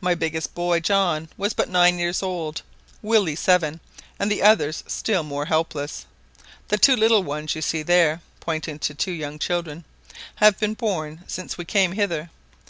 "My 0.00 0.14
biggest 0.14 0.54
boy 0.54 0.80
John 0.80 1.28
was 1.36 1.52
but 1.52 1.68
nine 1.68 1.98
years 1.98 2.22
old, 2.22 2.62
Willie 3.02 3.36
seven, 3.36 3.80
and 4.18 4.30
the 4.32 4.40
others 4.40 4.82
still 4.86 5.22
more 5.22 5.44
helpless; 5.44 6.06
the 6.68 6.78
two 6.78 6.96
little 6.96 7.22
ones 7.22 7.54
you 7.54 7.60
see 7.60 7.82
there," 7.82 8.22
pointing 8.40 8.78
to 8.78 8.94
two 8.94 9.12
young 9.12 9.38
children, 9.38 9.84
"have 10.36 10.58
been 10.58 10.72
born 10.72 11.22
since 11.26 11.58
we 11.58 11.66
came 11.66 11.92
hither. 11.92 12.30